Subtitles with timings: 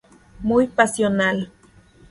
[0.39, 1.51] Muy pasional.